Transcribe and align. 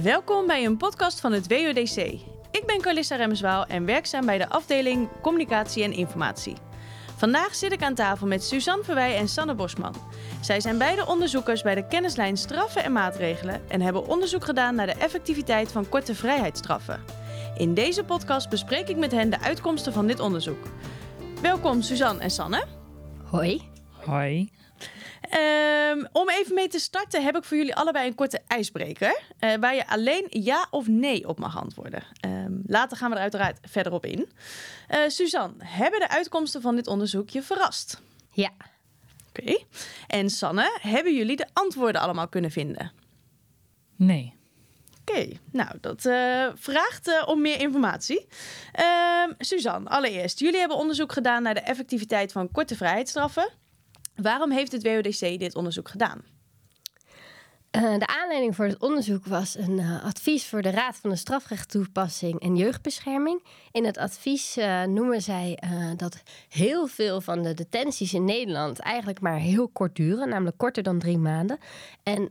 Welkom 0.00 0.46
bij 0.46 0.64
een 0.64 0.76
podcast 0.76 1.20
van 1.20 1.32
het 1.32 1.48
WODC. 1.48 1.96
Ik 2.50 2.62
ben 2.66 2.80
Carlissa 2.80 3.16
Remswaal 3.16 3.66
en 3.66 3.84
werkzaam 3.84 4.26
bij 4.26 4.38
de 4.38 4.48
afdeling 4.48 5.08
Communicatie 5.22 5.82
en 5.82 5.92
Informatie. 5.92 6.56
Vandaag 7.16 7.54
zit 7.54 7.72
ik 7.72 7.82
aan 7.82 7.94
tafel 7.94 8.26
met 8.26 8.44
Suzanne 8.44 8.84
Verwij 8.84 9.16
en 9.16 9.28
Sanne 9.28 9.54
Bosman. 9.54 9.94
Zij 10.40 10.60
zijn 10.60 10.78
beide 10.78 11.06
onderzoekers 11.06 11.62
bij 11.62 11.74
de 11.74 11.86
kennislijn 11.86 12.36
Straffen 12.36 12.84
en 12.84 12.92
Maatregelen 12.92 13.68
en 13.68 13.80
hebben 13.80 14.06
onderzoek 14.08 14.44
gedaan 14.44 14.74
naar 14.74 14.86
de 14.86 14.94
effectiviteit 14.98 15.72
van 15.72 15.88
korte 15.88 16.14
vrijheidsstraffen. 16.14 17.04
In 17.56 17.74
deze 17.74 18.04
podcast 18.04 18.48
bespreek 18.48 18.88
ik 18.88 18.96
met 18.96 19.12
hen 19.12 19.30
de 19.30 19.40
uitkomsten 19.40 19.92
van 19.92 20.06
dit 20.06 20.20
onderzoek. 20.20 20.66
Welkom 21.42 21.82
Suzanne 21.82 22.22
en 22.22 22.30
Sanne. 22.30 22.64
Hoi. 23.24 23.70
Hoi. 23.90 24.50
Um, 25.30 26.06
om 26.12 26.30
even 26.30 26.54
mee 26.54 26.68
te 26.68 26.78
starten 26.78 27.24
heb 27.24 27.36
ik 27.36 27.44
voor 27.44 27.56
jullie 27.56 27.74
allebei 27.74 28.06
een 28.06 28.14
korte 28.14 28.40
ijsbreker. 28.46 29.20
Uh, 29.40 29.54
waar 29.54 29.74
je 29.74 29.88
alleen 29.88 30.26
ja 30.28 30.66
of 30.70 30.86
nee 30.86 31.28
op 31.28 31.38
mag 31.38 31.60
antwoorden. 31.60 32.02
Um, 32.26 32.62
later 32.66 32.96
gaan 32.96 33.10
we 33.10 33.16
er 33.16 33.22
uiteraard 33.22 33.58
verder 33.62 33.92
op 33.92 34.06
in. 34.06 34.28
Uh, 34.90 34.98
Suzanne, 35.06 35.54
hebben 35.58 36.00
de 36.00 36.08
uitkomsten 36.08 36.60
van 36.60 36.76
dit 36.76 36.86
onderzoek 36.86 37.28
je 37.28 37.42
verrast? 37.42 38.00
Ja. 38.30 38.50
Oké. 39.28 39.40
Okay. 39.40 39.66
En 40.06 40.30
Sanne, 40.30 40.78
hebben 40.80 41.14
jullie 41.14 41.36
de 41.36 41.46
antwoorden 41.52 42.00
allemaal 42.00 42.28
kunnen 42.28 42.50
vinden? 42.50 42.92
Nee. 43.96 44.34
Oké, 45.00 45.12
okay. 45.12 45.38
nou 45.52 45.78
dat 45.80 46.04
uh, 46.04 46.46
vraagt 46.54 47.24
om 47.26 47.40
meer 47.40 47.60
informatie. 47.60 48.26
Ehm, 48.72 49.32
Suzanne, 49.38 49.88
allereerst, 49.88 50.38
jullie 50.38 50.58
hebben 50.58 50.76
onderzoek 50.76 51.12
gedaan 51.12 51.42
naar 51.42 51.54
de 51.54 51.60
effectiviteit 51.60 52.32
van 52.32 52.50
korte 52.50 52.76
vrijheidsstraffen. 52.76 53.52
Waarom 54.16 54.50
heeft 54.50 54.72
het 54.72 54.82
WODC 54.82 55.38
dit 55.38 55.54
onderzoek 55.54 55.88
gedaan? 55.88 56.22
Uh, 57.76 57.98
de 57.98 58.06
aanleiding 58.06 58.56
voor 58.56 58.64
het 58.64 58.78
onderzoek 58.80 59.26
was 59.26 59.56
een 59.56 59.78
uh, 59.78 60.04
advies 60.04 60.46
voor 60.46 60.62
de 60.62 60.70
Raad 60.70 60.96
van 60.96 61.10
de 61.10 61.16
Strafrechttoepassing 61.16 62.40
en 62.40 62.56
Jeugdbescherming. 62.56 63.44
In 63.70 63.84
het 63.84 63.98
advies 63.98 64.58
uh, 64.58 64.82
noemen 64.82 65.22
zij 65.22 65.58
dat 65.96 66.22
heel 66.48 66.86
veel 66.86 67.20
van 67.20 67.42
de 67.42 67.54
detenties 67.54 68.14
in 68.14 68.24
Nederland 68.24 68.78
eigenlijk 68.78 69.20
maar 69.20 69.38
heel 69.38 69.68
kort 69.68 69.96
duren, 69.96 70.28
namelijk 70.28 70.58
korter 70.58 70.82
dan 70.82 70.98
drie 70.98 71.18
maanden. 71.18 71.58
En 72.02 72.30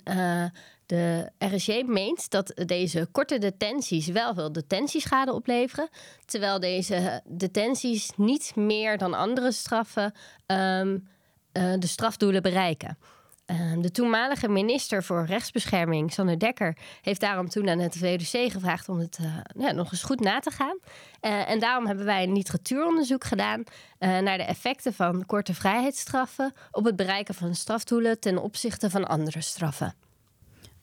de 0.85 1.31
RSJ 1.37 1.83
meent 1.85 2.29
dat 2.29 2.53
deze 2.65 3.07
korte 3.11 3.37
detenties 3.37 4.07
wel 4.07 4.33
veel 4.33 4.51
detentieschade 4.51 5.33
opleveren, 5.33 5.89
terwijl 6.25 6.59
deze 6.59 7.21
detenties 7.25 8.11
niet 8.15 8.55
meer 8.55 8.97
dan 8.97 9.13
andere 9.13 9.51
straffen. 9.51 10.13
Um, 10.47 11.07
uh, 11.53 11.73
de 11.79 11.87
strafdoelen 11.87 12.41
bereiken. 12.41 12.97
Uh, 13.45 13.57
de 13.81 13.91
toenmalige 13.91 14.49
minister 14.49 15.03
voor 15.03 15.25
rechtsbescherming, 15.25 16.13
Sander 16.13 16.39
Dekker, 16.39 16.77
heeft 17.01 17.21
daarom 17.21 17.49
toen 17.49 17.69
aan 17.69 17.79
het 17.79 17.97
VOC 17.97 18.51
gevraagd 18.51 18.89
om 18.89 18.99
het 18.99 19.17
uh, 19.21 19.37
ja, 19.57 19.71
nog 19.71 19.91
eens 19.91 20.03
goed 20.03 20.19
na 20.19 20.39
te 20.39 20.51
gaan. 20.51 20.77
en 21.19 21.59
daarom 21.59 21.87
hebben 21.87 22.05
wij 22.05 22.23
een 22.23 22.33
literatuuronderzoek 22.33 23.23
gedaan 23.23 23.63
naar 23.99 24.37
de 24.37 24.43
effecten 24.43 24.93
van 24.93 25.25
korte 25.25 25.53
vrijheidsstraffen 25.53 26.53
op 26.71 26.85
het 26.85 26.95
bereiken 26.95 27.33
van 27.33 27.55
strafdoelen 27.55 28.19
ten 28.19 28.37
opzichte 28.37 28.89
van 28.89 29.07
andere 29.07 29.41
straffen. 29.41 29.95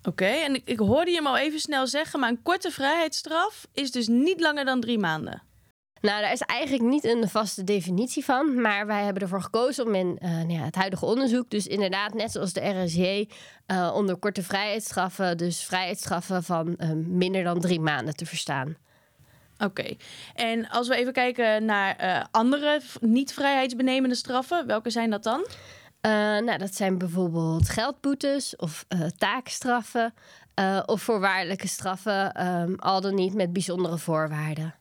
Oké, 0.03 0.25
en 0.25 0.55
ik, 0.55 0.63
ik 0.65 0.79
hoorde 0.79 1.11
je 1.11 1.17
hem 1.17 1.27
al 1.27 1.39
even 1.39 1.61
snel 1.61 1.87
zeggen, 1.87 2.21
maar 2.21 2.29
een 2.29 2.43
korte 2.43 2.71
vrijheidsstraf 2.71 3.67
is 3.73 3.91
dus 3.91 4.07
niet 4.07 4.41
langer 4.41 4.65
dan 4.65 4.81
drie 4.81 4.99
maanden. 4.99 5.43
Nou, 6.01 6.21
daar 6.21 6.33
is 6.33 6.41
eigenlijk 6.41 6.89
niet 6.89 7.05
een 7.05 7.29
vaste 7.29 7.65
definitie 7.65 8.25
van. 8.25 8.61
Maar 8.61 8.87
wij 8.87 9.05
hebben 9.05 9.23
ervoor 9.23 9.43
gekozen 9.43 9.87
om 9.87 9.95
in 9.95 10.19
uh, 10.23 10.31
nou 10.31 10.53
ja, 10.53 10.65
het 10.65 10.75
huidige 10.75 11.07
onderzoek, 11.07 11.51
dus 11.51 11.67
inderdaad, 11.67 12.15
net 12.15 12.33
zoals 12.33 12.53
de 12.53 12.69
RSJ, 12.69 13.29
uh, 13.67 13.93
onder 13.95 14.17
korte 14.17 14.43
vrijheidsstraffen, 14.43 15.37
dus 15.37 15.65
vrijheidsstraffen 15.65 16.43
van 16.43 16.75
uh, 16.79 16.91
minder 16.93 17.45
dan 17.45 17.61
drie 17.61 17.81
maanden 17.81 18.17
te 18.17 18.27
verstaan. 18.27 18.77
Oké, 19.59 19.81
okay. 19.81 19.99
en 20.35 20.69
als 20.69 20.89
we 20.89 20.97
even 20.97 21.13
kijken 21.13 21.65
naar 21.65 22.27
andere 22.31 22.81
niet-vrijheidsbenemende 23.01 24.15
straffen, 24.15 24.67
welke 24.67 24.91
zijn 24.91 25.11
dat 25.11 25.23
dan? 25.23 25.47
nou, 26.45 26.59
dat 26.59 26.75
zijn 26.75 26.99
bijvoorbeeld 26.99 27.69
geldboetes 27.69 28.57
of 28.57 28.87
taakstraffen 29.17 30.15
of 30.87 31.03
voorwaardelijke 31.03 31.69
straffen, 31.69 32.47
um, 32.47 32.75
al 32.79 33.01
dan 33.01 33.15
niet 33.15 33.35
met 33.35 33.53
bijzondere 33.53 33.99
voorwaarden. 33.99 34.75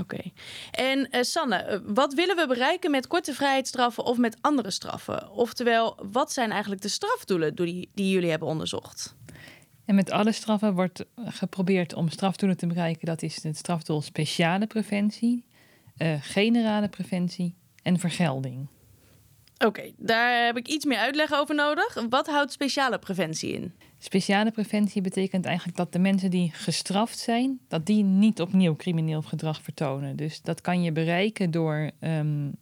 Oké. 0.00 0.22
En 0.70 1.08
uh, 1.10 1.22
Sanne, 1.22 1.70
uh, 1.70 1.94
wat 1.94 2.14
willen 2.14 2.36
we 2.36 2.46
bereiken 2.46 2.90
met 2.90 3.06
korte 3.06 3.34
vrijheidsstraffen 3.34 4.04
of 4.04 4.16
met 4.16 4.36
andere 4.40 4.70
straffen? 4.70 5.30
Oftewel, 5.30 5.98
wat 6.12 6.32
zijn 6.32 6.50
eigenlijk 6.50 6.82
de 6.82 6.88
strafdoelen 6.88 7.54
die, 7.54 7.90
die 7.94 8.10
jullie 8.10 8.30
hebben 8.30 8.48
onderzocht? 8.48 9.14
En 9.84 9.94
met 9.94 10.10
alle 10.10 10.32
straffen 10.32 10.74
wordt 10.74 11.04
geprobeerd 11.16 11.94
om 11.94 12.08
strafdoelen 12.08 12.56
te 12.56 12.66
bereiken. 12.66 13.06
Dat 13.06 13.22
is 13.22 13.42
het 13.42 13.56
strafdoel 13.56 14.00
speciale 14.00 14.66
preventie, 14.66 15.44
uh, 15.98 16.14
generale 16.20 16.88
preventie 16.88 17.54
en 17.82 17.98
vergelding. 17.98 18.68
Oké, 19.64 19.92
daar 19.96 20.44
heb 20.44 20.56
ik 20.56 20.68
iets 20.68 20.84
meer 20.84 20.98
uitleg 20.98 21.32
over 21.32 21.54
nodig. 21.54 22.06
Wat 22.08 22.26
houdt 22.26 22.52
speciale 22.52 22.98
preventie 22.98 23.52
in? 23.52 23.72
Speciale 23.98 24.50
preventie 24.50 25.02
betekent 25.02 25.44
eigenlijk 25.44 25.76
dat 25.76 25.92
de 25.92 25.98
mensen 25.98 26.30
die 26.30 26.50
gestraft 26.52 27.18
zijn, 27.18 27.58
dat 27.68 27.86
die 27.86 28.04
niet 28.04 28.40
opnieuw 28.40 28.76
crimineel 28.76 29.22
gedrag 29.22 29.62
vertonen. 29.62 30.16
Dus 30.16 30.42
dat 30.42 30.60
kan 30.60 30.82
je 30.82 30.92
bereiken 30.92 31.50
door, 31.50 31.90
um, 32.00 32.56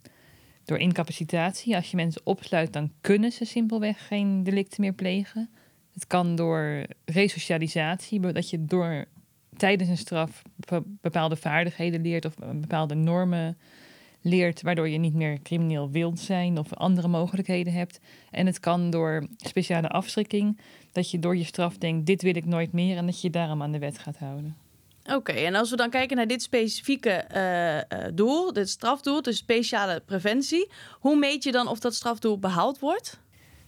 door 0.64 0.78
incapacitatie. 0.78 1.76
Als 1.76 1.90
je 1.90 1.96
mensen 1.96 2.20
opsluit, 2.24 2.72
dan 2.72 2.92
kunnen 3.00 3.32
ze 3.32 3.44
simpelweg 3.44 4.06
geen 4.06 4.42
delicten 4.42 4.80
meer 4.80 4.92
plegen. 4.92 5.50
Het 5.92 6.06
kan 6.06 6.36
door 6.36 6.84
resocialisatie, 7.04 8.20
dat 8.20 8.50
je 8.50 8.64
door 8.64 9.04
tijdens 9.56 9.90
een 9.90 9.96
straf 9.96 10.42
bepaalde 11.00 11.36
vaardigheden 11.36 12.02
leert 12.02 12.24
of 12.24 12.34
bepaalde 12.36 12.94
normen 12.94 13.58
leert, 14.24 14.62
waardoor 14.62 14.88
je 14.88 14.98
niet 14.98 15.14
meer 15.14 15.42
crimineel 15.42 15.90
wilt 15.90 16.20
zijn 16.20 16.58
of 16.58 16.74
andere 16.74 17.08
mogelijkheden 17.08 17.72
hebt. 17.72 18.00
En 18.30 18.46
het 18.46 18.60
kan 18.60 18.90
door 18.90 19.26
speciale 19.36 19.88
afschrikking, 19.88 20.60
dat 20.92 21.10
je 21.10 21.18
door 21.18 21.36
je 21.36 21.44
straf 21.44 21.78
denkt, 21.78 22.06
dit 22.06 22.22
wil 22.22 22.36
ik 22.36 22.44
nooit 22.44 22.72
meer 22.72 22.96
en 22.96 23.06
dat 23.06 23.20
je 23.20 23.26
je 23.26 23.32
daarom 23.32 23.62
aan 23.62 23.72
de 23.72 23.78
wet 23.78 23.98
gaat 23.98 24.18
houden. 24.18 24.56
Oké, 25.12 25.32
en 25.32 25.54
als 25.54 25.70
we 25.70 25.76
dan 25.76 25.90
kijken 25.90 26.16
naar 26.16 26.26
dit 26.26 26.42
specifieke 26.42 27.24
uh, 27.34 27.76
uh, 27.76 28.08
doel, 28.14 28.52
dit 28.52 28.68
strafdoel, 28.68 29.22
de 29.22 29.32
speciale 29.32 30.02
preventie, 30.06 30.70
hoe 30.92 31.16
meet 31.16 31.44
je 31.44 31.52
dan 31.52 31.68
of 31.68 31.78
dat 31.78 31.94
strafdoel 31.94 32.38
behaald 32.38 32.78
wordt? 32.78 33.20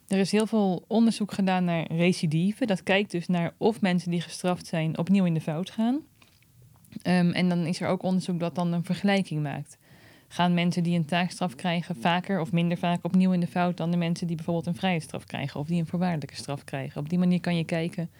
Er 0.09 0.19
is 0.19 0.33
heel 0.33 0.47
veel 0.47 0.84
onderzoek 0.87 1.33
gedaan 1.33 1.65
naar 1.65 1.93
recidive. 1.93 2.66
Dat 2.66 2.83
kijkt 2.83 3.11
dus 3.11 3.27
naar 3.27 3.55
of 3.56 3.81
mensen 3.81 4.11
die 4.11 4.21
gestraft 4.21 4.66
zijn 4.66 4.99
opnieuw 4.99 5.25
in 5.25 5.34
de 5.34 5.41
fout 5.41 5.71
gaan. 5.71 5.95
Um, 5.95 7.33
en 7.33 7.49
dan 7.49 7.66
is 7.66 7.81
er 7.81 7.89
ook 7.89 8.03
onderzoek 8.03 8.41
dat 8.41 8.55
dan 8.55 8.72
een 8.72 8.84
vergelijking 8.84 9.43
maakt 9.43 9.78
gaan 10.28 10.54
mensen 10.54 10.82
die 10.82 10.97
een 10.98 11.04
taakstraf 11.04 11.54
krijgen 11.54 11.97
vaker 11.97 12.41
of 12.41 12.53
minder 12.53 12.78
vaak 12.78 13.04
opnieuw 13.04 13.32
in 13.32 13.41
de 13.41 13.47
fout 13.47 13.76
dan 13.76 13.91
de 13.91 13.97
mensen 13.97 14.26
die 14.26 14.37
bijvoorbeeld 14.37 14.66
een 14.66 14.75
vrije 14.75 15.00
straf 15.00 15.25
krijgen 15.25 15.60
of 15.60 15.66
die 15.66 15.81
een 15.81 15.87
voorwaardelijke 15.87 16.37
straf 16.37 16.64
krijgen. 16.64 17.00
Op 17.00 17.09
die 17.09 17.19
manier 17.19 17.41
kan 17.41 17.56
je 17.56 17.64
kijken 17.64 18.10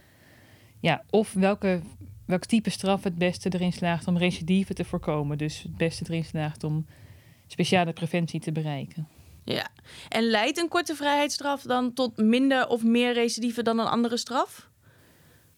ja, 0.81 1.03
of 1.11 1.33
welke, 1.33 1.81
welk 2.27 2.45
type 2.45 2.71
straf 2.71 3.05
het 3.05 3.19
beste 3.19 3.49
erin 3.55 3.73
slaagt 3.73 4.07
om 4.07 4.19
recidive 4.19 4.75
te 4.75 4.85
voorkomen. 4.85 5.39
Dus 5.39 5.63
het 5.63 5.77
beste 5.77 6.05
erin 6.09 6.25
slaagt 6.25 6.65
om 6.65 6.87
speciale 7.47 7.93
preventie 7.93 8.41
te 8.41 8.53
bereiken. 8.53 9.09
Ja, 9.45 9.69
en 10.09 10.23
leidt 10.23 10.59
een 10.59 10.69
korte 10.69 10.95
vrijheidsstraf 10.95 11.63
dan 11.63 11.93
tot 11.93 12.17
minder 12.17 12.69
of 12.69 12.85
meer 12.85 13.13
recidive 13.13 13.63
dan 13.63 13.79
een 13.79 13.87
andere 13.87 14.17
straf? 14.17 14.71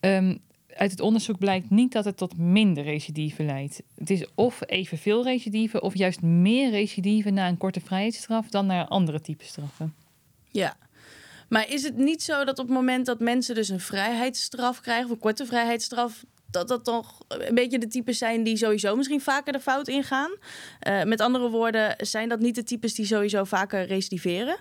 Um, 0.00 0.40
uit 0.78 0.90
het 0.90 1.00
onderzoek 1.00 1.38
blijkt 1.38 1.70
niet 1.70 1.92
dat 1.92 2.04
het 2.04 2.16
tot 2.16 2.38
minder 2.38 2.84
recidive 2.84 3.42
leidt. 3.42 3.82
Het 3.94 4.10
is 4.10 4.26
of 4.34 4.60
evenveel 4.66 5.24
recidive 5.24 5.80
of 5.80 5.96
juist 5.96 6.22
meer 6.22 6.70
recidive 6.70 7.30
na 7.30 7.48
een 7.48 7.58
korte 7.58 7.80
vrijheidsstraf 7.80 8.48
dan 8.48 8.66
naar 8.66 8.86
andere 8.86 9.20
type 9.20 9.44
straffen. 9.44 9.94
Ja. 10.50 10.76
Maar 11.48 11.70
is 11.70 11.82
het 11.82 11.96
niet 11.96 12.22
zo 12.22 12.44
dat 12.44 12.58
op 12.58 12.66
het 12.66 12.74
moment 12.74 13.06
dat 13.06 13.20
mensen 13.20 13.54
dus 13.54 13.68
een 13.68 13.80
vrijheidsstraf 13.80 14.80
krijgen, 14.80 15.04
of 15.04 15.10
een 15.10 15.18
korte 15.18 15.46
vrijheidsstraf, 15.46 16.24
dat 16.50 16.68
dat 16.68 16.84
toch 16.84 17.24
een 17.28 17.54
beetje 17.54 17.78
de 17.78 17.86
types 17.86 18.18
zijn 18.18 18.42
die 18.42 18.56
sowieso 18.56 18.96
misschien 18.96 19.20
vaker 19.20 19.52
de 19.52 19.60
fout 19.60 19.88
ingaan? 19.88 20.30
Uh, 20.88 21.04
met 21.04 21.20
andere 21.20 21.50
woorden, 21.50 21.94
zijn 21.98 22.28
dat 22.28 22.40
niet 22.40 22.54
de 22.54 22.62
types 22.62 22.94
die 22.94 23.06
sowieso 23.06 23.44
vaker 23.44 23.86
recidiveren? 23.86 24.56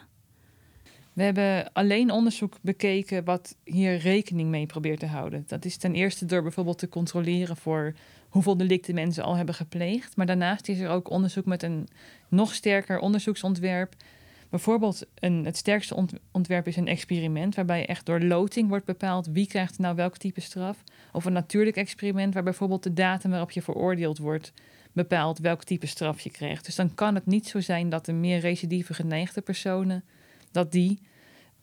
We 1.18 1.24
hebben 1.24 1.74
alleen 1.74 2.12
onderzoek 2.12 2.58
bekeken 2.62 3.24
wat 3.24 3.56
hier 3.64 3.98
rekening 3.98 4.50
mee 4.50 4.66
probeert 4.66 5.00
te 5.00 5.06
houden. 5.06 5.44
Dat 5.48 5.66
is 5.66 5.78
ten 5.78 5.96
eerste 5.96 6.26
door 6.26 6.42
bijvoorbeeld 6.42 6.78
te 6.78 6.90
controleren 6.90 7.58
voor 7.58 7.94
hoeveel 8.30 8.58
delicten 8.58 8.96
mensen 8.96 9.24
al 9.24 9.36
hebben 9.36 9.56
gepleegd. 9.56 10.16
Maar 10.16 10.26
daarnaast 10.26 10.68
is 10.68 10.80
er 10.80 10.90
ook 10.90 11.10
onderzoek 11.10 11.46
met 11.46 11.64
een 11.64 11.88
nog 12.30 12.54
sterker 12.54 13.00
onderzoeksontwerp. 13.00 13.96
Bijvoorbeeld 14.50 15.06
een, 15.16 15.46
het 15.46 15.58
sterkste 15.58 16.08
ontwerp 16.32 16.68
is 16.68 16.76
een 16.76 16.88
experiment 16.88 17.56
waarbij 17.56 17.86
echt 17.86 18.06
door 18.06 18.22
loting 18.22 18.70
wordt 18.70 18.86
bepaald 18.86 19.28
wie 19.28 19.48
krijgt 19.48 19.80
nou 19.80 19.96
welk 19.96 20.18
type 20.18 20.42
straf. 20.42 20.84
Of 21.12 21.26
een 21.26 21.34
natuurlijk 21.34 21.78
experiment 21.78 22.34
waar 22.34 22.44
bijvoorbeeld 22.44 22.84
de 22.84 22.94
datum 22.94 23.30
waarop 23.30 23.52
je 23.52 23.62
veroordeeld 23.62 24.18
wordt 24.18 24.54
bepaalt 24.94 25.40
welk 25.40 25.64
type 25.64 25.88
straf 25.88 26.20
je 26.20 26.32
krijgt. 26.32 26.66
Dus 26.66 26.76
dan 26.76 26.94
kan 26.96 27.16
het 27.16 27.26
niet 27.26 27.48
zo 27.48 27.60
zijn 27.60 27.90
dat 27.90 28.06
de 28.06 28.14
meer 28.14 28.40
recidieve 28.40 28.94
geneigde 28.94 29.42
personen 29.42 30.04
dat 30.58 30.72
die 30.72 31.00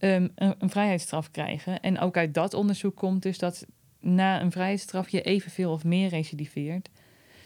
um, 0.00 0.32
een, 0.34 0.54
een, 0.58 0.70
vrijheidsstraf 0.70 1.30
krijgen. 1.30 1.80
En 1.80 1.98
ook 1.98 2.16
uit 2.16 2.34
dat 2.34 2.54
onderzoek 2.54 2.96
komt 2.96 3.22
dus 3.22 3.38
dat 3.38 3.66
na 4.00 4.40
een 4.40 4.52
vrijheidsstraf 4.52 5.08
je 5.08 5.22
evenveel 5.22 5.72
of 5.72 5.84
meer 5.84 6.08
recidiveert. 6.08 6.88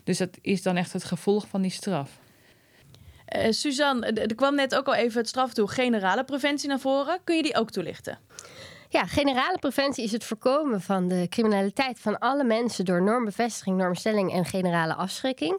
Dus 0.04 0.18
dat 0.18 0.38
is 0.40 0.62
dan 0.62 0.76
echt 0.76 0.92
het 0.92 1.04
gevolg 1.04 1.48
van 1.48 1.62
die 1.62 1.70
straf. 1.70 2.18
Uh, 3.36 3.50
Suzanne, 3.50 4.06
er 4.06 4.34
kwam 4.34 4.54
net 4.54 4.74
ook 4.74 4.86
al 4.86 4.94
even 4.94 5.18
het 5.18 5.28
strafdoel 5.28 5.66
generale 5.66 6.24
preventie 6.24 6.68
naar 6.68 6.80
voren. 6.80 7.18
Kun 7.24 7.36
je 7.36 7.42
die 7.42 7.56
ook 7.56 7.70
toelichten? 7.70 8.18
Ja, 8.88 9.06
generale 9.06 9.58
preventie 9.58 10.04
is 10.04 10.12
het 10.12 10.24
voorkomen 10.24 10.80
van 10.80 11.08
de 11.08 11.26
criminaliteit 11.28 12.00
van 12.00 12.18
alle 12.18 12.44
mensen 12.44 12.84
door 12.84 13.02
normbevestiging, 13.02 13.76
normstelling 13.76 14.32
en 14.32 14.44
generale 14.44 14.94
afschrikking. 14.94 15.58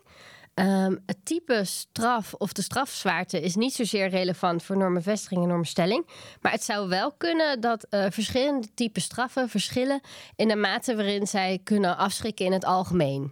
Um, 0.60 1.04
het 1.06 1.26
type 1.26 1.66
straf 1.66 2.34
of 2.34 2.54
de 2.54 2.62
strafzwaarte 2.62 3.42
is 3.42 3.56
niet 3.56 3.74
zozeer 3.74 4.10
relevant 4.10 4.64
voor 4.64 4.78
normenvestiging 4.78 5.42
en 5.42 5.48
normstelling. 5.48 6.08
Maar 6.42 6.52
het 6.52 6.64
zou 6.64 6.90
wel 6.90 7.12
kunnen 7.12 7.62
dat 7.62 7.88
uh, 7.90 8.06
verschillende 8.10 8.74
typen 8.74 9.02
straffen 9.02 9.50
verschillen 9.50 10.02
in 10.36 10.48
de 10.48 10.56
mate 10.56 10.96
waarin 10.96 11.28
zij 11.28 11.60
kunnen 11.64 11.98
afschrikken 11.98 12.46
in 12.46 12.52
het 12.52 12.66
algemeen. 12.66 13.32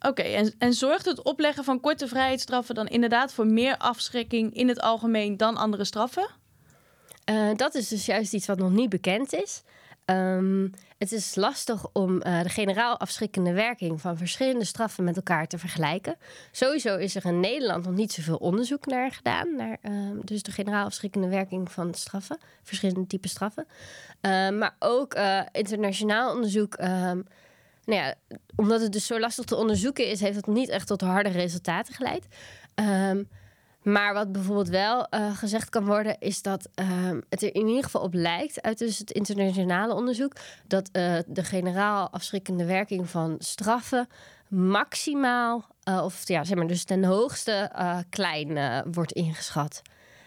Oké, 0.00 0.22
en, 0.22 0.54
en 0.58 0.72
zorgt 0.72 1.04
het 1.04 1.22
opleggen 1.22 1.64
van 1.64 1.80
korte 1.80 2.08
vrijheidsstraffen 2.08 2.74
dan 2.74 2.86
inderdaad 2.86 3.32
voor 3.32 3.46
meer 3.46 3.76
afschrikking 3.76 4.54
in 4.54 4.68
het 4.68 4.80
algemeen 4.80 5.36
dan 5.36 5.56
andere 5.56 5.84
straffen? 5.84 6.28
Uh, 7.30 7.54
dat 7.56 7.74
is 7.74 7.88
dus 7.88 8.06
juist 8.06 8.32
iets 8.32 8.46
wat 8.46 8.58
nog 8.58 8.70
niet 8.70 8.88
bekend 8.88 9.32
is. 9.32 9.62
Um, 10.06 10.70
het 10.98 11.12
is 11.12 11.34
lastig 11.34 11.86
om 11.92 12.14
uh, 12.14 12.42
de 12.42 12.48
generaal 12.48 12.98
afschrikkende 12.98 13.52
werking 13.52 14.00
van 14.00 14.16
verschillende 14.16 14.64
straffen 14.64 15.04
met 15.04 15.16
elkaar 15.16 15.46
te 15.46 15.58
vergelijken. 15.58 16.16
Sowieso 16.50 16.96
is 16.96 17.14
er 17.14 17.24
in 17.24 17.40
Nederland 17.40 17.84
nog 17.84 17.94
niet 17.94 18.12
zoveel 18.12 18.36
onderzoek 18.36 18.86
naar 18.86 19.12
gedaan. 19.12 19.56
Naar, 19.56 19.78
uh, 19.82 20.10
dus 20.24 20.42
de 20.42 20.50
generaal 20.50 20.84
afschrikkende 20.84 21.28
werking 21.28 21.72
van 21.72 21.94
straffen, 21.94 22.38
verschillende 22.62 23.06
typen 23.06 23.30
straffen. 23.30 23.66
Uh, 24.20 24.50
maar 24.50 24.76
ook 24.78 25.14
eh, 25.14 25.40
internationaal 25.52 26.34
onderzoek. 26.34 26.74
Ehm, 26.74 27.20
nou 27.84 28.00
ja, 28.00 28.14
omdat 28.56 28.80
het 28.80 28.92
dus 28.92 29.06
zo 29.06 29.20
lastig 29.20 29.44
te 29.44 29.56
onderzoeken 29.56 30.06
is, 30.06 30.20
heeft 30.20 30.36
het 30.36 30.46
niet 30.46 30.68
echt 30.68 30.86
tot 30.86 31.00
harde 31.00 31.28
resultaten 31.28 31.94
geleid. 31.94 32.26
Um, 32.74 33.28
maar 33.84 34.14
wat 34.14 34.32
bijvoorbeeld 34.32 34.68
wel 34.68 35.06
uh, 35.10 35.36
gezegd 35.36 35.68
kan 35.68 35.84
worden, 35.84 36.16
is 36.18 36.42
dat 36.42 36.68
uh, 36.80 36.86
het 37.28 37.42
er 37.42 37.54
in 37.54 37.66
ieder 37.66 37.84
geval 37.84 38.02
op 38.02 38.14
lijkt, 38.14 38.62
uit 38.62 38.78
dus 38.78 38.98
het 38.98 39.10
internationale 39.10 39.94
onderzoek, 39.94 40.36
dat 40.66 40.88
uh, 40.92 41.18
de 41.26 41.44
generaal 41.44 42.10
afschrikkende 42.10 42.64
werking 42.64 43.10
van 43.10 43.36
straffen 43.38 44.08
maximaal, 44.48 45.66
of 45.84 46.28
ja, 46.28 46.44
zeg 46.44 46.56
maar, 46.56 46.66
dus 46.66 46.84
ten 46.84 47.04
hoogste 47.04 47.72
klein 48.10 48.82
wordt 48.92 49.12
ingeschat. 49.12 49.82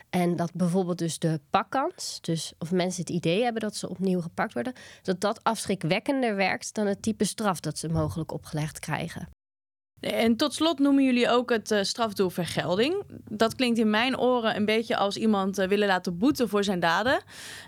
En 0.10 0.36
dat 0.36 0.53
bijvoorbeeld 0.53 0.98
dus 0.98 1.19
de 1.19 1.39
pakkans, 1.50 2.18
dus 2.21 2.53
of 2.60 2.71
mensen 2.71 3.01
het 3.01 3.10
idee 3.10 3.44
hebben 3.44 3.62
dat 3.62 3.75
ze 3.75 3.89
opnieuw 3.89 4.21
gepakt 4.21 4.53
worden, 4.53 4.74
dat 5.01 5.21
dat 5.21 5.44
afschrikwekkender 5.44 6.36
werkt 6.36 6.74
dan 6.74 6.88
het 6.88 7.01
type 7.01 7.25
straf 7.25 7.60
dat 7.60 7.77
ze 7.77 7.89
mogelijk 7.89 8.31
opgelegd 8.31 8.80
krijgen. 8.80 9.37
En 9.99 10.35
tot 10.35 10.53
slot 10.53 10.79
noemen 10.79 11.03
jullie 11.03 11.29
ook 11.29 11.49
het 11.49 11.71
uh, 11.71 11.81
strafdoel 11.81 12.29
vergelding. 12.29 13.03
Dat 13.29 13.55
klinkt 13.55 13.79
in 13.79 13.89
mijn 13.89 14.19
oren 14.19 14.55
een 14.55 14.65
beetje 14.65 14.97
als 14.97 15.17
iemand 15.17 15.59
uh, 15.59 15.67
willen 15.67 15.88
laten 15.88 16.17
boeten 16.17 16.49
voor 16.49 16.63
zijn 16.63 16.79
daden. 16.79 17.21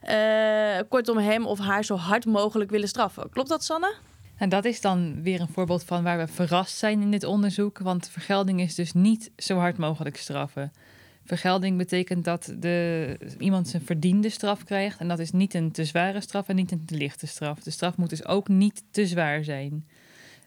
Uh, 0.09 0.89
kortom, 0.89 1.17
hem 1.17 1.45
of 1.45 1.59
haar 1.59 1.83
zo 1.83 1.95
hard 1.95 2.25
mogelijk 2.25 2.69
willen 2.69 2.87
straffen. 2.87 3.29
Klopt 3.29 3.49
dat, 3.49 3.63
Sanne? 3.63 3.95
En 4.35 4.49
dat 4.49 4.65
is 4.65 4.81
dan 4.81 5.23
weer 5.23 5.41
een 5.41 5.47
voorbeeld 5.47 5.83
van 5.83 6.03
waar 6.03 6.17
we 6.17 6.27
verrast 6.27 6.77
zijn 6.77 7.01
in 7.01 7.11
dit 7.11 7.23
onderzoek. 7.23 7.77
Want 7.77 8.09
vergelding 8.09 8.61
is 8.61 8.75
dus 8.75 8.93
niet 8.93 9.31
zo 9.37 9.57
hard 9.57 9.77
mogelijk 9.77 10.17
straffen. 10.17 10.71
Vergelding 11.25 11.77
betekent 11.77 12.25
dat 12.25 12.53
de, 12.57 13.17
iemand 13.39 13.67
zijn 13.67 13.81
verdiende 13.85 14.29
straf 14.29 14.63
krijgt. 14.63 14.99
En 14.99 15.07
dat 15.07 15.19
is 15.19 15.31
niet 15.31 15.53
een 15.53 15.71
te 15.71 15.85
zware 15.85 16.21
straf 16.21 16.47
en 16.47 16.55
niet 16.55 16.71
een 16.71 16.85
te 16.85 16.95
lichte 16.95 17.27
straf. 17.27 17.59
De 17.59 17.71
straf 17.71 17.97
moet 17.97 18.09
dus 18.09 18.25
ook 18.25 18.47
niet 18.47 18.83
te 18.91 19.07
zwaar 19.07 19.43
zijn. 19.43 19.85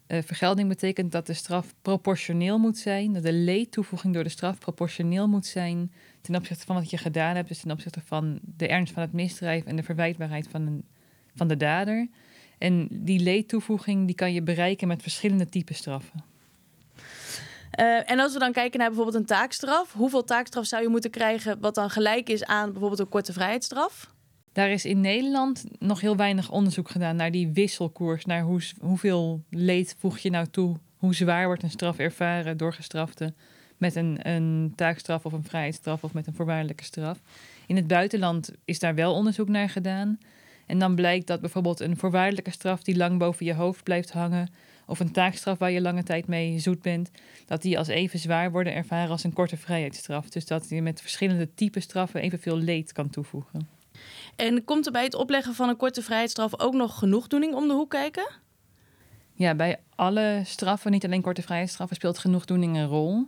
Uh, 0.09 0.19
vergelding 0.23 0.69
betekent 0.69 1.13
dat 1.13 1.27
de 1.27 1.33
straf 1.33 1.75
proportioneel 1.83 2.59
moet 2.59 2.79
zijn, 2.79 3.13
dat 3.13 3.23
de 3.23 3.33
leedtoevoeging 3.33 4.15
door 4.15 4.23
de 4.23 4.29
straf 4.29 4.59
proportioneel 4.59 5.29
moet 5.29 5.47
zijn 5.47 5.93
ten 6.21 6.37
opzichte 6.37 6.67
van 6.67 6.77
wat 6.77 6.91
je 6.91 6.99
gedaan 6.99 7.37
hebt, 7.37 7.49
dus 7.49 7.61
ten 7.61 7.71
opzichte 7.71 8.01
van 8.05 8.39
de 8.57 8.69
ernst 8.69 8.93
van 8.93 9.03
het 9.03 9.13
misdrijf 9.13 9.65
en 9.65 9.77
de 9.77 9.83
verwijtbaarheid 9.83 10.49
van, 10.49 10.67
een, 10.67 10.85
van 11.35 11.49
de 11.49 11.57
dader. 11.57 12.09
En 12.59 12.89
die 12.91 13.21
leedtoevoeging 13.21 14.07
die 14.07 14.15
kan 14.15 14.33
je 14.33 14.43
bereiken 14.43 14.89
met 14.89 15.03
verschillende 15.03 15.49
typen 15.49 15.75
straffen. 15.75 16.25
Uh, 17.81 18.11
en 18.11 18.19
als 18.19 18.33
we 18.33 18.39
dan 18.39 18.53
kijken 18.53 18.79
naar 18.79 18.89
bijvoorbeeld 18.89 19.17
een 19.17 19.27
taakstraf, 19.27 19.93
hoeveel 19.93 20.25
taakstraf 20.25 20.67
zou 20.67 20.83
je 20.83 20.89
moeten 20.89 21.11
krijgen 21.11 21.61
wat 21.61 21.75
dan 21.75 21.91
gelijk 21.91 22.29
is 22.29 22.45
aan 22.45 22.71
bijvoorbeeld 22.71 23.01
een 23.01 23.09
korte 23.09 23.33
vrijheidsstraf? 23.33 24.12
Daar 24.53 24.71
is 24.71 24.85
in 24.85 25.01
Nederland 25.01 25.65
nog 25.79 26.01
heel 26.01 26.17
weinig 26.17 26.51
onderzoek 26.51 26.91
gedaan 26.91 27.17
naar 27.17 27.31
die 27.31 27.49
wisselkoers. 27.49 28.25
Naar 28.25 28.43
hoe, 28.43 28.61
hoeveel 28.81 29.43
leed 29.51 29.97
voeg 29.99 30.19
je 30.19 30.31
nou 30.31 30.47
toe? 30.47 30.77
Hoe 30.97 31.15
zwaar 31.15 31.47
wordt 31.47 31.63
een 31.63 31.71
straf 31.71 31.99
ervaren 31.99 32.57
door 32.57 32.73
gestraften 32.73 33.37
met 33.77 33.95
een, 33.95 34.29
een 34.29 34.73
taakstraf 34.77 35.25
of 35.25 35.33
een 35.33 35.45
vrijheidsstraf 35.45 36.05
of 36.05 36.13
met 36.13 36.27
een 36.27 36.35
voorwaardelijke 36.35 36.85
straf? 36.85 37.21
In 37.67 37.77
het 37.77 37.87
buitenland 37.87 38.53
is 38.65 38.79
daar 38.79 38.95
wel 38.95 39.15
onderzoek 39.15 39.49
naar 39.49 39.69
gedaan. 39.69 40.19
En 40.67 40.79
dan 40.79 40.95
blijkt 40.95 41.27
dat 41.27 41.41
bijvoorbeeld 41.41 41.81
een 41.81 41.97
voorwaardelijke 41.97 42.51
straf 42.51 42.83
die 42.83 42.97
lang 42.97 43.19
boven 43.19 43.47
je 43.47 43.55
hoofd 43.55 43.83
blijft 43.83 44.13
hangen, 44.13 44.51
of 44.87 45.01
een 45.01 45.13
taakstraf 45.13 45.59
waar 45.59 45.71
je 45.71 45.81
lange 45.81 46.03
tijd 46.03 46.27
mee 46.27 46.59
zoet 46.59 46.83
bent, 46.83 47.11
dat 47.47 47.63
die 47.63 47.79
als 47.79 47.89
even 47.89 48.19
zwaar 48.19 48.51
worden 48.51 48.75
ervaren 48.75 49.11
als 49.11 49.25
een 49.25 49.33
korte 49.33 49.57
vrijheidsstraf. 49.57 50.29
Dus 50.29 50.47
dat 50.47 50.69
je 50.69 50.83
met 50.83 51.01
verschillende 51.01 51.55
typen 51.55 51.83
straffen 51.83 52.21
evenveel 52.21 52.57
leed 52.57 52.93
kan 52.93 53.11
toevoegen. 53.11 53.69
En 54.37 54.65
komt 54.65 54.87
er 54.87 54.93
bij 54.93 55.05
het 55.05 55.15
opleggen 55.15 55.55
van 55.55 55.69
een 55.69 55.77
korte 55.77 56.03
vrijheidsstraf 56.03 56.61
ook 56.61 56.75
nog 56.75 56.99
genoegdoening 56.99 57.55
om 57.55 57.69
de 57.69 57.75
hoek 57.75 57.91
kijken? 57.91 58.31
Ja, 59.35 59.55
bij 59.55 59.81
alle 59.95 60.43
straffen, 60.45 60.91
niet 60.91 61.05
alleen 61.05 61.23
korte 61.23 61.43
vrijheidsstraffen, 61.43 61.97
speelt 61.97 62.19
genoegdoening 62.19 62.77
een 62.77 62.87
rol. 62.87 63.27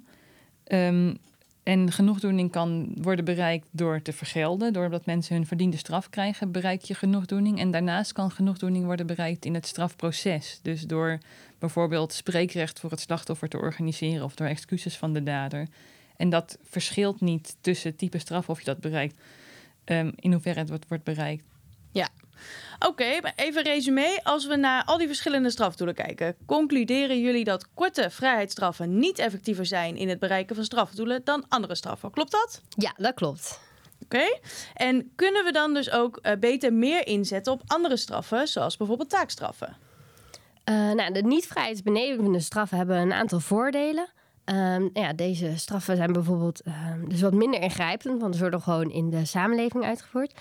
Um, 0.66 1.18
en 1.64 1.92
genoegdoening 1.92 2.50
kan 2.50 2.92
worden 2.94 3.24
bereikt 3.24 3.68
door 3.70 4.02
te 4.02 4.12
vergelden. 4.12 4.72
Doordat 4.72 5.06
mensen 5.06 5.36
hun 5.36 5.46
verdiende 5.46 5.76
straf 5.76 6.10
krijgen, 6.10 6.52
bereik 6.52 6.82
je 6.82 6.94
genoegdoening. 6.94 7.58
En 7.58 7.70
daarnaast 7.70 8.12
kan 8.12 8.30
genoegdoening 8.30 8.84
worden 8.84 9.06
bereikt 9.06 9.44
in 9.44 9.54
het 9.54 9.66
strafproces. 9.66 10.58
Dus 10.62 10.82
door 10.82 11.18
bijvoorbeeld 11.58 12.12
spreekrecht 12.12 12.80
voor 12.80 12.90
het 12.90 13.00
slachtoffer 13.00 13.48
te 13.48 13.58
organiseren 13.58 14.24
of 14.24 14.34
door 14.34 14.46
excuses 14.46 14.96
van 14.96 15.12
de 15.12 15.22
dader. 15.22 15.66
En 16.16 16.30
dat 16.30 16.58
verschilt 16.62 17.20
niet 17.20 17.56
tussen 17.60 17.96
type 17.96 18.18
straf 18.18 18.48
of 18.48 18.58
je 18.58 18.64
dat 18.64 18.80
bereikt. 18.80 19.20
Um, 19.84 20.12
in 20.16 20.32
hoeverre 20.32 20.58
het 20.58 20.68
wordt, 20.68 20.88
wordt 20.88 21.04
bereikt. 21.04 21.44
Ja. 21.92 22.08
Oké, 22.78 22.86
okay, 22.86 23.32
even 23.36 23.62
resume. 23.62 24.20
Als 24.22 24.46
we 24.46 24.56
naar 24.56 24.84
al 24.84 24.98
die 24.98 25.06
verschillende 25.06 25.50
strafdoelen 25.50 25.94
kijken, 25.94 26.36
concluderen 26.46 27.20
jullie 27.20 27.44
dat 27.44 27.68
korte 27.74 28.10
vrijheidsstraffen 28.10 28.98
niet 28.98 29.18
effectiever 29.18 29.66
zijn 29.66 29.96
in 29.96 30.08
het 30.08 30.18
bereiken 30.18 30.54
van 30.54 30.64
strafdoelen 30.64 31.20
dan 31.24 31.44
andere 31.48 31.74
straffen. 31.74 32.10
Klopt 32.10 32.30
dat? 32.30 32.62
Ja, 32.68 32.94
dat 32.96 33.14
klopt. 33.14 33.60
Oké. 34.02 34.16
Okay. 34.16 34.40
En 34.74 35.12
kunnen 35.14 35.44
we 35.44 35.52
dan 35.52 35.74
dus 35.74 35.90
ook 35.90 36.18
uh, 36.22 36.32
beter 36.40 36.72
meer 36.72 37.06
inzetten 37.06 37.52
op 37.52 37.62
andere 37.66 37.96
straffen, 37.96 38.48
zoals 38.48 38.76
bijvoorbeeld 38.76 39.10
taakstraffen? 39.10 39.76
Uh, 40.70 40.92
nou, 40.92 41.12
de 41.12 41.22
niet-vrijheidsbenevende 41.22 42.40
straffen 42.40 42.76
hebben 42.76 42.96
een 42.96 43.12
aantal 43.12 43.40
voordelen. 43.40 44.08
Um, 44.52 44.90
ja, 44.92 45.12
deze 45.12 45.52
straffen 45.56 45.96
zijn 45.96 46.12
bijvoorbeeld 46.12 46.62
um, 46.66 47.08
dus 47.08 47.20
wat 47.20 47.34
minder 47.34 47.60
ingrijpend, 47.60 48.20
want 48.20 48.34
ze 48.34 48.40
worden 48.40 48.62
gewoon 48.62 48.90
in 48.90 49.10
de 49.10 49.24
samenleving 49.24 49.84
uitgevoerd. 49.84 50.40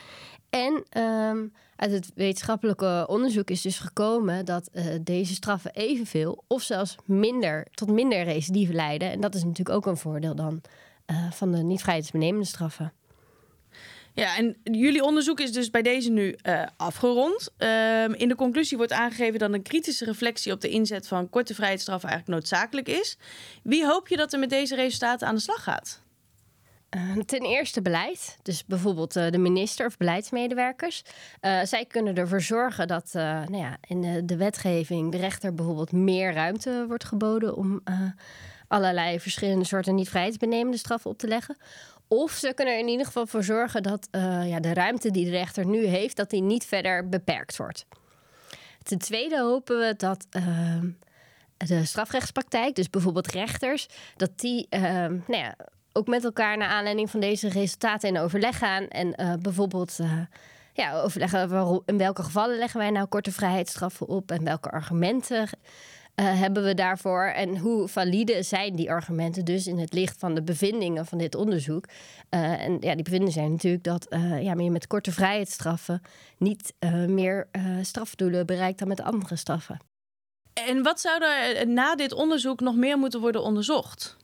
En 0.50 1.02
um, 1.02 1.54
uit 1.76 1.92
het 1.92 2.12
wetenschappelijke 2.16 3.06
onderzoek 3.10 3.50
is 3.50 3.62
dus 3.62 3.80
gekomen 3.80 4.46
dat 4.46 4.70
uh, 4.74 4.86
deze 5.02 5.34
straffen 5.34 5.72
evenveel 5.74 6.44
of 6.48 6.62
zelfs 6.62 6.96
minder 7.06 7.68
tot 7.72 7.92
minder 7.92 8.24
recidive 8.24 8.74
leiden. 8.74 9.12
En 9.12 9.22
dat 9.22 9.36
is 9.36 9.44
natuurlijk 9.44 9.76
ook 9.76 9.86
een 9.86 9.98
voordeel 9.98 10.36
dan 10.36 10.62
uh, 11.12 11.32
van 11.32 11.52
de 11.52 11.58
niet 11.58 11.82
vrijheidsbenemende 11.82 12.46
straffen. 12.46 12.94
Ja, 14.16 14.38
en 14.38 14.58
jullie 14.64 15.04
onderzoek 15.04 15.40
is 15.40 15.52
dus 15.52 15.70
bij 15.70 15.82
deze 15.82 16.12
nu 16.12 16.36
uh, 16.44 16.64
afgerond. 16.78 17.50
Uh, 17.58 18.04
in 18.04 18.28
de 18.28 18.36
conclusie 18.36 18.78
wordt 18.78 18.92
aangegeven 18.92 19.40
dat 19.40 19.54
een 19.54 19.62
kritische 19.62 20.06
reflectie 20.06 20.52
op 20.52 20.62
de 20.62 20.70
inzet 20.70 21.08
van 21.08 21.30
korte 21.30 21.54
vrijheidsstraffen 21.54 22.10
eigenlijk 22.10 22.40
noodzakelijk 22.40 22.88
is. 22.88 23.18
Wie 23.64 23.86
hoop 23.86 24.08
je 24.08 24.18
dat 24.18 24.34
er 24.34 24.40
met 24.40 24.50
deze 24.50 24.76
resultaten 24.76 25.28
aan 25.28 25.36
de 25.36 25.42
slag 25.42 25.64
gaat? 25.64 26.02
Uh, 26.96 27.18
ten 27.18 27.42
eerste 27.42 27.82
beleid, 27.82 28.38
dus 28.42 28.66
bijvoorbeeld 28.66 29.16
uh, 29.16 29.30
de 29.30 29.38
minister 29.38 29.86
of 29.86 29.98
beleidsmedewerkers. 29.98 31.04
Uh, 31.42 31.64
zij 31.64 31.86
kunnen 31.86 32.16
ervoor 32.16 32.42
zorgen 32.42 32.88
dat 32.88 33.10
nou 33.14 33.58
ja, 33.58 33.78
in 33.88 34.02
de, 34.02 34.26
de, 34.26 34.38
wetgeving 34.38 35.12
de 35.12 35.18
rechter 35.18 35.54
bijvoorbeeld 35.54 35.92
meer 35.92 36.34
ruimte 36.34 36.86
wordt 36.88 37.04
geboden 37.04 37.56
om 37.56 37.84
allerlei 38.68 39.20
verschillende 39.20 39.66
soorten 39.66 39.96
niet-vrijheidsbenemende 39.96 40.78
straffen 40.78 41.12
op 41.12 41.18
te 41.18 41.28
leggen. 41.28 41.58
Of 42.16 42.32
ze 42.32 42.54
kunnen 42.54 42.74
er 42.74 42.80
in 42.80 42.88
ieder 42.88 43.06
geval 43.06 43.28
voor 43.28 43.44
zorgen 43.44 43.84
dat 43.84 44.08
uh, 44.12 44.50
ja, 44.50 44.60
de 44.60 44.74
ruimte 44.74 45.12
die 45.12 45.26
de 45.26 45.32
rechter 45.32 45.66
nu 45.66 45.86
heeft, 45.86 46.16
dat 46.16 46.30
die 46.30 46.42
niet 46.42 46.66
verder 46.66 47.10
beperkt 47.10 47.58
wordt. 47.58 47.86
Ten 48.84 48.98
tweede 48.98 49.40
hopen 49.40 49.80
we 49.80 49.94
dat 49.98 50.28
uh, 50.32 50.82
de 51.58 51.86
strafrechtspraktijk, 51.86 52.76
dus 52.76 52.90
bijvoorbeeld 52.90 53.32
rechters, 53.32 53.88
dat 54.16 54.40
die 54.40 54.68
uh, 54.70 54.82
nou 54.82 55.24
ja, 55.28 55.56
ook 55.94 56.08
met 56.08 56.24
elkaar 56.24 56.58
naar 56.58 56.70
aanleiding 56.70 57.10
van 57.10 57.20
deze 57.20 57.50
resultaten 57.50 58.10
in 58.10 58.20
overleg 58.20 58.58
gaan 58.58 58.88
en 58.88 59.40
bijvoorbeeld 59.42 59.98
ja, 60.74 61.02
overleggen 61.02 61.50
waarom, 61.50 61.82
in 61.86 61.98
welke 61.98 62.24
gevallen 62.24 62.58
leggen 62.58 62.80
wij 62.80 62.90
nou 62.90 63.08
korte 63.08 63.32
vrijheidsstraffen 63.32 64.08
op 64.08 64.32
en 64.32 64.44
welke 64.44 64.70
argumenten 64.70 65.50
uh, 66.16 66.40
hebben 66.40 66.64
we 66.64 66.74
daarvoor 66.74 67.24
en 67.24 67.58
hoe 67.58 67.88
valide 67.88 68.44
zijn 68.44 68.76
die 68.76 68.92
argumenten 68.92 69.46
dus 69.46 69.68
in 69.68 69.78
het 69.78 69.94
licht 69.94 70.20
van 70.20 70.36
de 70.36 70.44
bevindingen 70.44 71.06
van 71.06 71.18
dit 71.18 71.36
onderzoek. 71.36 71.86
Uh, 72.30 72.66
en 72.66 72.78
ja, 72.80 72.94
die 72.94 73.04
bevindingen 73.04 73.34
zijn 73.34 73.52
natuurlijk 73.52 73.84
dat 73.84 74.08
uh, 74.10 74.44
ja, 74.44 74.54
je 74.54 74.72
met 74.72 74.88
korte 74.88 75.12
vrijheidsstraffen 75.12 76.02
niet 76.38 76.74
meer 77.08 77.48
strafdoelen 77.82 78.46
bereikt 78.46 78.80
dan 78.80 78.88
met 78.88 79.02
andere 79.02 79.36
straffen. 79.36 79.80
En 80.54 80.84
wat 80.84 81.00
zou 81.00 81.24
er 81.24 81.68
na 81.68 81.96
dit 81.96 82.14
onderzoek 82.14 82.60
nog 82.60 82.76
meer 82.76 82.98
moeten 82.98 83.20
worden 83.20 83.44
onderzocht? 83.44 84.18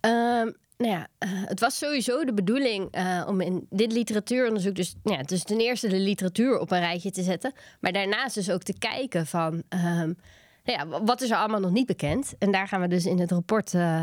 Um, 0.00 0.56
nou 0.80 0.92
ja, 0.92 1.06
uh, 1.18 1.30
het 1.44 1.60
was 1.60 1.78
sowieso 1.78 2.24
de 2.24 2.34
bedoeling 2.34 2.96
uh, 2.96 3.24
om 3.28 3.40
in 3.40 3.66
dit 3.70 3.92
literatuuronderzoek, 3.92 4.74
dus, 4.74 4.94
nou 5.02 5.16
ja, 5.16 5.22
dus 5.22 5.42
ten 5.42 5.58
eerste 5.58 5.88
de 5.88 5.98
literatuur 5.98 6.58
op 6.58 6.70
een 6.70 6.78
rijtje 6.78 7.10
te 7.10 7.22
zetten, 7.22 7.52
maar 7.80 7.92
daarnaast 7.92 8.34
dus 8.34 8.50
ook 8.50 8.62
te 8.62 8.78
kijken 8.78 9.26
van, 9.26 9.52
um, 9.68 10.18
nou 10.64 10.78
ja, 10.78 10.86
wat 11.04 11.20
is 11.20 11.30
er 11.30 11.36
allemaal 11.36 11.60
nog 11.60 11.70
niet 11.70 11.86
bekend? 11.86 12.34
En 12.38 12.50
daar 12.50 12.68
gaan 12.68 12.80
we 12.80 12.88
dus 12.88 13.06
in 13.06 13.18
het 13.18 13.30
rapport 13.30 13.72
uh, 13.72 14.02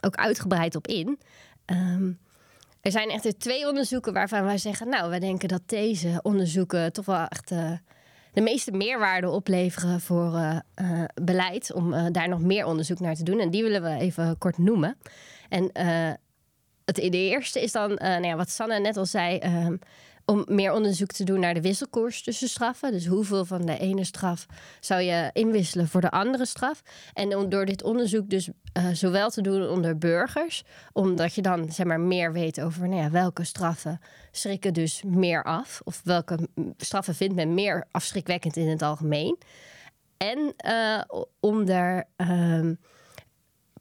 ook 0.00 0.14
uitgebreid 0.14 0.74
op 0.74 0.86
in. 0.86 1.18
Um, 1.66 2.18
er 2.80 2.90
zijn 2.90 3.10
echt 3.10 3.40
twee 3.40 3.68
onderzoeken 3.68 4.12
waarvan 4.12 4.44
wij 4.44 4.58
zeggen, 4.58 4.88
nou, 4.88 5.10
wij 5.10 5.20
denken 5.20 5.48
dat 5.48 5.62
deze 5.66 6.18
onderzoeken 6.22 6.92
toch 6.92 7.04
wel 7.04 7.26
echt 7.26 7.52
de 8.36 8.42
meeste 8.42 8.72
meerwaarde 8.72 9.30
opleveren 9.30 10.00
voor 10.00 10.32
uh, 10.32 10.56
uh, 10.82 11.04
beleid. 11.22 11.72
Om 11.72 11.92
uh, 11.92 12.06
daar 12.12 12.28
nog 12.28 12.40
meer 12.40 12.66
onderzoek 12.66 13.00
naar 13.00 13.14
te 13.14 13.22
doen. 13.22 13.40
En 13.40 13.50
die 13.50 13.62
willen 13.62 13.82
we 13.82 13.98
even 13.98 14.38
kort 14.38 14.58
noemen. 14.58 14.96
En 15.48 15.70
het, 16.84 16.94
de 16.94 17.10
eerste 17.10 17.62
is 17.62 17.72
dan, 17.72 17.94
nou 17.94 18.24
ja, 18.24 18.36
wat 18.36 18.50
Sanne 18.50 18.80
net 18.80 18.96
al 18.96 19.06
zei. 19.06 19.40
Ehm, 20.26 20.38
om 20.38 20.44
meer 20.46 20.72
onderzoek 20.72 21.10
te 21.12 21.24
doen 21.24 21.40
naar 21.40 21.54
de 21.54 21.60
wisselkoers 21.60 22.22
tussen 22.22 22.48
straffen. 22.48 22.92
Dus 22.92 23.06
hoeveel 23.06 23.44
van 23.44 23.66
de 23.66 23.78
ene 23.78 24.04
straf 24.04 24.46
zou 24.80 25.00
je 25.00 25.30
inwisselen 25.32 25.88
voor 25.88 26.00
de 26.00 26.10
andere 26.10 26.46
straf. 26.46 26.82
En 27.12 27.36
om 27.36 27.48
door 27.48 27.64
dit 27.64 27.82
onderzoek 27.82 28.30
dus 28.30 28.48
uh, 28.48 28.86
zowel 28.92 29.30
te 29.30 29.42
doen 29.42 29.68
onder 29.68 29.98
burgers, 29.98 30.64
omdat 30.92 31.34
je 31.34 31.42
dan 31.42 31.72
zeg 31.72 31.86
maar, 31.86 32.00
meer 32.00 32.32
weet 32.32 32.60
over 32.60 32.88
nou 32.88 33.02
ja, 33.02 33.10
welke 33.10 33.44
straffen 33.44 34.00
schrikken 34.30 34.74
dus 34.74 35.02
meer 35.02 35.44
af. 35.44 35.80
Of 35.84 36.00
welke 36.04 36.38
straffen 36.76 37.14
vindt 37.14 37.34
men 37.34 37.54
meer 37.54 37.86
afschrikwekkend 37.90 38.56
in 38.56 38.68
het 38.68 38.82
algemeen. 38.82 39.38
En 40.16 40.54
uh, 40.66 41.02
onder... 41.40 42.04
Uh, 42.16 42.70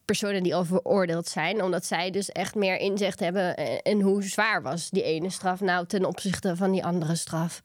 personen 0.05 0.43
die 0.43 0.55
al 0.55 0.65
veroordeeld 0.65 1.27
zijn. 1.27 1.63
Omdat 1.63 1.85
zij 1.85 2.11
dus 2.11 2.29
echt 2.29 2.55
meer 2.55 2.77
inzicht 2.77 3.19
hebben 3.19 3.55
in 3.83 4.01
hoe 4.01 4.23
zwaar 4.23 4.61
was 4.61 4.89
die 4.89 5.03
ene 5.03 5.29
straf 5.29 5.61
nou 5.61 5.85
ten 5.85 6.05
opzichte 6.05 6.55
van 6.55 6.71
die 6.71 6.85
andere 6.85 7.15
straf. 7.15 7.61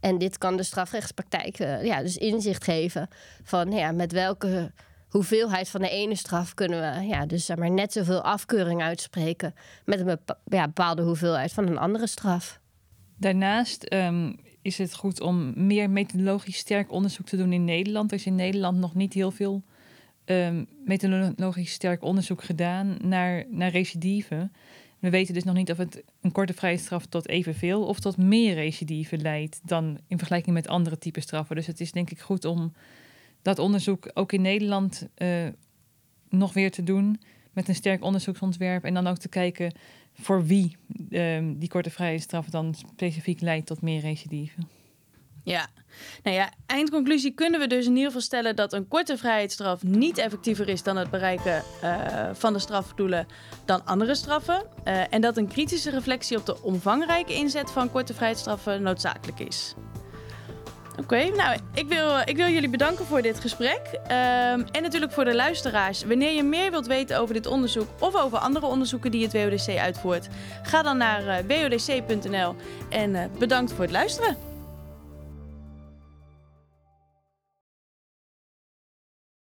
En 0.00 0.18
dit 0.18 0.38
kan 0.38 0.56
de 0.56 0.62
strafrechtspraktijk 0.62 1.58
uh, 1.58 1.84
ja, 1.84 2.02
dus 2.02 2.16
inzicht 2.16 2.64
geven 2.64 3.08
van 3.42 3.72
ja, 3.72 3.92
met 3.92 4.12
welke 4.12 4.72
hoeveelheid 5.08 5.68
van 5.68 5.80
de 5.80 5.90
ene 5.90 6.14
straf 6.14 6.54
kunnen 6.54 6.80
we 6.80 7.06
ja, 7.06 7.26
dus 7.26 7.48
maar, 7.56 7.70
net 7.70 7.92
zoveel 7.92 8.22
afkeuring 8.22 8.82
uitspreken 8.82 9.54
met 9.84 10.00
een 10.00 10.18
ja, 10.44 10.66
bepaalde 10.66 11.02
hoeveelheid 11.02 11.52
van 11.52 11.66
een 11.66 11.78
andere 11.78 12.06
straf. 12.06 12.60
Daarnaast 13.16 13.92
um, 13.92 14.36
is 14.62 14.78
het 14.78 14.94
goed 14.94 15.20
om 15.20 15.66
meer 15.66 15.90
methodologisch 15.90 16.56
sterk 16.56 16.92
onderzoek 16.92 17.26
te 17.26 17.36
doen 17.36 17.52
in 17.52 17.64
Nederland. 17.64 18.10
Er 18.10 18.16
is 18.16 18.26
in 18.26 18.34
Nederland 18.34 18.78
nog 18.78 18.94
niet 18.94 19.12
heel 19.12 19.30
veel 19.30 19.62
um, 20.30 20.66
methodologisch 20.84 21.72
sterk 21.72 22.02
onderzoek 22.02 22.42
gedaan 22.42 22.96
naar, 23.02 23.44
naar 23.50 23.70
recidive. 23.70 24.50
We 24.98 25.10
weten 25.10 25.34
dus 25.34 25.44
nog 25.44 25.54
niet 25.54 25.70
of 25.70 25.76
het 25.76 26.02
een 26.20 26.32
korte 26.32 26.52
vrijstraf 26.52 27.06
tot 27.06 27.28
evenveel 27.28 27.86
of 27.86 28.00
tot 28.00 28.16
meer 28.16 28.54
recidive 28.54 29.16
leidt 29.16 29.60
dan 29.64 29.98
in 30.06 30.18
vergelijking 30.18 30.54
met 30.54 30.68
andere 30.68 30.98
typen 30.98 31.22
straffen. 31.22 31.56
Dus 31.56 31.66
het 31.66 31.80
is 31.80 31.92
denk 31.92 32.10
ik 32.10 32.20
goed 32.20 32.44
om 32.44 32.72
dat 33.42 33.58
onderzoek 33.58 34.10
ook 34.14 34.32
in 34.32 34.42
Nederland 34.42 35.08
uh, 35.18 35.46
nog 36.28 36.52
weer 36.52 36.70
te 36.70 36.82
doen 36.82 37.20
met 37.52 37.68
een 37.68 37.74
sterk 37.74 38.04
onderzoeksontwerp 38.04 38.84
en 38.84 38.94
dan 38.94 39.06
ook 39.06 39.18
te 39.18 39.28
kijken 39.28 39.72
voor 40.12 40.44
wie 40.44 40.76
um, 41.10 41.58
die 41.58 41.68
korte 41.68 41.90
vrijheidsstraf 41.90 42.46
dan 42.46 42.74
specifiek 42.74 43.40
leidt 43.40 43.66
tot 43.66 43.82
meer 43.82 44.00
recidive. 44.00 44.60
Ja, 45.48 45.66
nou 46.22 46.36
ja, 46.36 46.50
eindconclusie 46.66 47.34
kunnen 47.34 47.60
we 47.60 47.66
dus 47.66 47.84
in 47.84 47.90
ieder 47.90 48.06
geval 48.06 48.20
stellen 48.20 48.56
dat 48.56 48.72
een 48.72 48.88
korte 48.88 49.16
vrijheidsstraf 49.16 49.82
niet 49.82 50.18
effectiever 50.18 50.68
is 50.68 50.82
dan 50.82 50.96
het 50.96 51.10
bereiken 51.10 51.62
uh, 51.84 51.94
van 52.32 52.52
de 52.52 52.58
strafdoelen 52.58 53.26
dan 53.64 53.84
andere 53.84 54.14
straffen. 54.14 54.62
Uh, 54.84 55.12
en 55.12 55.20
dat 55.20 55.36
een 55.36 55.48
kritische 55.48 55.90
reflectie 55.90 56.36
op 56.36 56.46
de 56.46 56.62
omvangrijke 56.62 57.34
inzet 57.34 57.70
van 57.70 57.90
korte 57.90 58.14
vrijheidsstraffen 58.14 58.82
noodzakelijk 58.82 59.40
is. 59.40 59.74
Oké, 60.98 61.24
nou, 61.24 61.58
ik 61.74 61.88
wil, 61.88 62.18
ik 62.24 62.36
wil 62.36 62.48
jullie 62.48 62.70
bedanken 62.70 63.04
voor 63.04 63.22
dit 63.22 63.40
gesprek. 63.40 63.80
Um, 63.92 64.08
en 64.10 64.82
natuurlijk 64.82 65.12
voor 65.12 65.24
de 65.24 65.34
luisteraars. 65.34 66.04
Wanneer 66.04 66.32
je 66.32 66.42
meer 66.42 66.70
wilt 66.70 66.86
weten 66.86 67.18
over 67.18 67.34
dit 67.34 67.46
onderzoek 67.46 67.88
of 67.98 68.14
over 68.14 68.38
andere 68.38 68.66
onderzoeken 68.66 69.10
die 69.10 69.22
het 69.22 69.32
WODC 69.32 69.78
uitvoert, 69.78 70.28
ga 70.62 70.82
dan 70.82 70.96
naar 70.96 71.22
uh, 71.22 71.62
wodc.nl 71.68 72.54
en 72.88 73.30
bedankt 73.38 73.72
voor 73.72 73.82
het 73.82 73.92
luisteren. 73.92 74.48